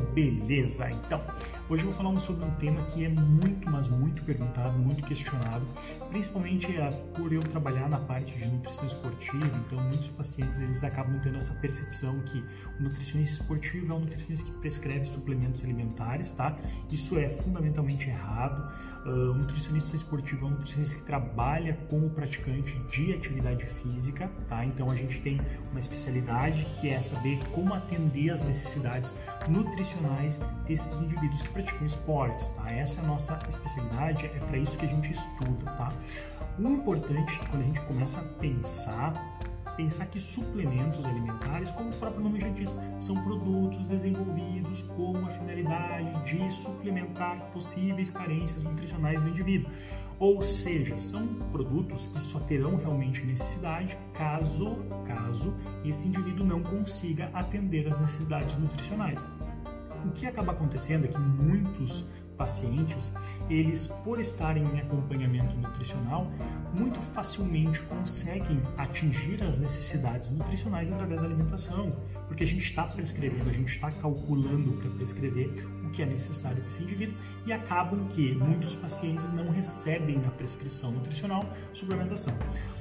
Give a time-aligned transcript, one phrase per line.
[0.00, 0.90] beleza?
[0.90, 1.20] Então,
[1.72, 5.64] hoje eu vou falar sobre um tema que é muito, mas muito perguntado, muito questionado,
[6.10, 11.18] principalmente é, por eu trabalhar na parte de nutrição esportiva, então muitos pacientes eles acabam
[11.22, 12.44] tendo essa percepção que
[12.78, 16.58] o nutricionista esportivo é um nutricionista que prescreve suplementos alimentares, tá?
[16.90, 18.70] Isso é fundamentalmente errado.
[19.06, 24.30] Uh, o nutricionista esportivo é um nutricionista que trabalha com o praticante de atividade física,
[24.46, 24.64] tá?
[24.64, 29.16] Então a gente tem uma especialidade que é saber como atender as necessidades
[29.48, 32.70] nutricionais desses indivíduos que praticam esportes, tá?
[32.70, 35.92] Essa é a nossa especialidade, é para isso que a gente estuda, tá?
[36.58, 39.14] O importante quando a gente começa a pensar
[39.76, 45.30] pensar que suplementos alimentares, como o próprio nome já diz, são produtos desenvolvidos com a
[45.30, 49.70] finalidade de suplementar possíveis carências nutricionais do indivíduo.
[50.18, 57.30] Ou seja, são produtos que só terão realmente necessidade caso, caso esse indivíduo não consiga
[57.32, 59.26] atender as necessidades nutricionais.
[60.04, 62.04] O que acaba acontecendo é que muitos
[62.36, 63.12] pacientes,
[63.48, 66.26] eles por estarem em acompanhamento nutricional,
[66.72, 71.92] muito facilmente conseguem atingir as necessidades nutricionais através da alimentação,
[72.32, 75.52] porque a gente está prescrevendo, a gente está calculando para prescrever
[75.84, 80.30] o que é necessário para esse indivíduo e acabam que muitos pacientes não recebem na
[80.30, 81.44] prescrição nutricional
[81.74, 82.34] suplementação.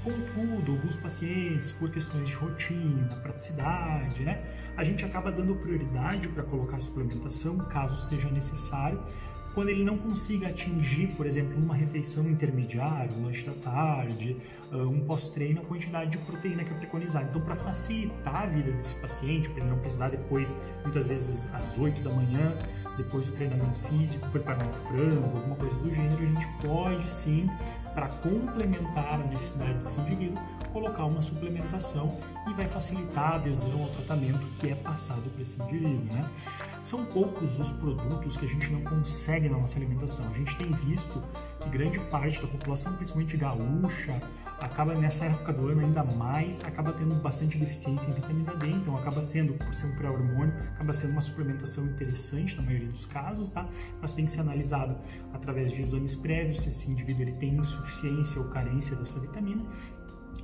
[0.05, 4.41] Contudo, alguns pacientes, por questões de rotina, praticidade, né,
[4.77, 9.03] a gente acaba dando prioridade para colocar suplementação caso seja necessário,
[9.53, 14.37] quando ele não consiga atingir, por exemplo, uma refeição intermediária, um lanche da tarde,
[14.71, 17.27] ah, um pós-treino, a quantidade de proteína que é preconizada.
[17.29, 21.77] Então, para facilitar a vida desse paciente, para ele não precisar depois, muitas vezes às
[21.77, 22.57] 8 da manhã,
[22.97, 27.49] depois do treinamento físico, preparar um frango, alguma coisa do gênero, a gente pode sim,
[27.93, 32.17] para complementar a necessidade desse indivíduo, colocar uma suplementação
[32.49, 36.13] e vai facilitar a adesão ao tratamento que é passado para esse indivíduo.
[36.13, 36.29] Né?
[36.83, 40.25] São poucos os produtos que a gente não consegue na nossa alimentação.
[40.33, 41.21] A gente tem visto
[41.59, 44.21] que grande parte da população, principalmente gaúcha,
[44.61, 48.95] acaba nessa época do ano ainda mais, acaba tendo bastante deficiência em vitamina D, então
[48.95, 53.49] acaba sendo, por ser um pré-hormônio, acaba sendo uma suplementação interessante na maioria dos casos,
[53.49, 53.67] tá?
[53.99, 54.95] Mas tem que ser analisado
[55.33, 59.65] através de exames prévios se esse indivíduo ele tem insuficiência ou carência dessa vitamina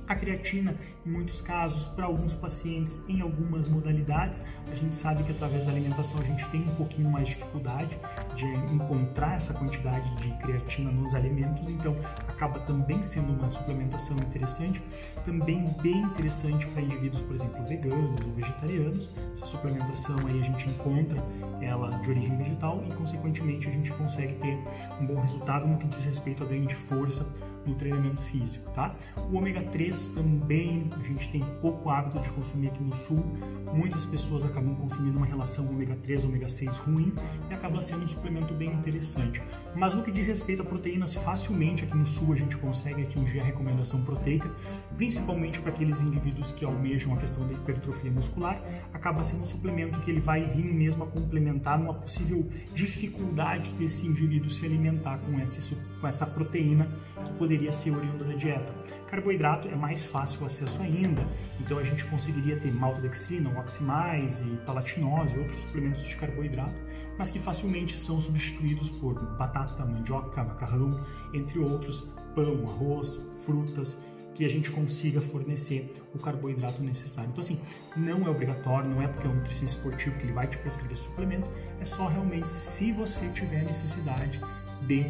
[0.08, 0.74] a creatina,
[1.04, 5.72] em muitos casos, para alguns pacientes, em algumas modalidades, a gente sabe que através da
[5.72, 7.98] alimentação a gente tem um pouquinho mais de dificuldade
[8.34, 11.94] de encontrar essa quantidade de creatina nos alimentos, então
[12.26, 14.82] acaba também sendo uma suplementação interessante,
[15.24, 19.10] também bem interessante para indivíduos, por exemplo, veganos ou vegetarianos.
[19.34, 21.22] Essa suplementação aí a gente encontra
[21.60, 24.58] ela de origem vegetal e, consequentemente, a gente consegue ter
[25.00, 27.26] um bom resultado no que diz respeito a ganho de força
[27.66, 28.94] no treinamento físico, tá?
[29.30, 33.24] O ômega 3 também a gente tem pouco hábito de consumir aqui no sul.
[33.72, 37.12] Muitas pessoas acabam consumindo uma relação ômega 3 ômega 6 ruim
[37.50, 39.42] e acaba sendo um suplemento bem interessante.
[39.74, 43.40] Mas no que diz respeito a proteínas, facilmente aqui no sul a gente consegue atingir
[43.40, 44.50] a recomendação proteica,
[44.96, 50.00] principalmente para aqueles indivíduos que almejam a questão da hipertrofia muscular, acaba sendo um suplemento
[50.00, 55.38] que ele vai vir mesmo a complementar uma possível dificuldade desse indivíduo se alimentar com,
[55.40, 56.88] esse, com essa proteína
[57.24, 58.72] que poderia ser oriunda da dieta.
[59.06, 61.26] Carboidrato é mais fácil o acesso ainda,
[61.58, 66.80] então a gente conseguiria ter maltodextrina, oximase, palatinose e outros suplementos de carboidrato,
[67.18, 74.00] mas que facilmente são substituídos por batata, mandioca, macarrão, entre outros, pão, arroz, frutas
[74.38, 77.28] que a gente consiga fornecer o carboidrato necessário.
[77.30, 77.60] Então, assim,
[77.96, 80.96] não é obrigatório, não é porque é um nutricionista esportivo que ele vai te prescrever
[80.96, 81.48] suplemento,
[81.80, 84.40] é só realmente se você tiver necessidade
[84.86, 85.06] de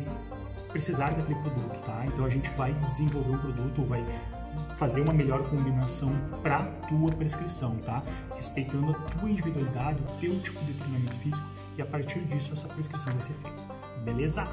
[0.68, 2.04] precisar daquele produto, tá?
[2.06, 4.04] Então a gente vai desenvolver um produto, vai
[4.76, 6.12] fazer uma melhor combinação
[6.42, 8.02] para tua prescrição, tá?
[8.34, 11.46] Respeitando a tua individualidade, o teu tipo de treinamento físico
[11.76, 13.62] e a partir disso essa prescrição vai ser feita.
[14.04, 14.46] Beleza?